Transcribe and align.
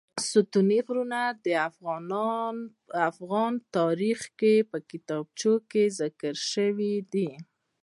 ستوني 0.29 0.79
غرونه 0.87 1.19
د 1.45 1.47
افغان 3.11 3.53
تاریخ 3.77 4.19
په 4.69 4.77
کتابونو 4.89 5.51
کې 5.69 5.83
ذکر 5.99 6.33
شوی 6.51 6.93
دي. 7.13 7.29